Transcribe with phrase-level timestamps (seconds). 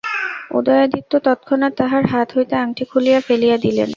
[0.51, 3.89] উদয়াদিত্য তৎক্ষণাৎ তাঁহার হাত হইতে আংটি খুলিয়া ফেলিয়া দিলেন।